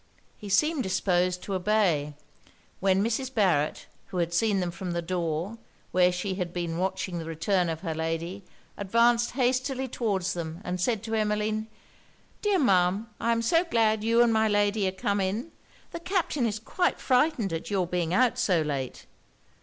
He 0.35 0.49
seemed 0.49 0.81
disposed 0.81 1.43
to 1.43 1.53
obey; 1.53 2.15
when 2.79 3.03
Mrs. 3.03 3.31
Barret, 3.31 3.85
who 4.07 4.17
had 4.17 4.33
seen 4.33 4.59
them 4.59 4.71
from 4.71 4.93
the 4.93 5.01
door, 5.03 5.59
where 5.91 6.11
she 6.11 6.33
had 6.33 6.51
been 6.51 6.79
watching 6.79 7.19
the 7.19 7.25
return 7.25 7.69
of 7.69 7.81
her 7.81 7.93
lady, 7.93 8.43
advanced 8.77 9.33
hastily 9.33 9.87
towards 9.87 10.33
them, 10.33 10.59
and 10.63 10.81
said 10.81 11.03
to 11.03 11.13
Emmeline 11.13 11.67
'Dear 12.41 12.57
Ma'am, 12.57 13.11
I 13.19 13.31
am 13.31 13.43
so 13.43 13.63
glad 13.63 14.03
you 14.03 14.23
and 14.23 14.33
my 14.33 14.47
lady 14.47 14.87
are 14.87 14.91
come 14.91 15.21
in! 15.21 15.51
The 15.91 15.99
Captain 15.99 16.47
is 16.47 16.57
quite 16.57 16.99
frightened 16.99 17.53
at 17.53 17.69
your 17.69 17.85
being 17.85 18.11
out 18.11 18.39
so 18.39 18.63
late.' 18.63 19.05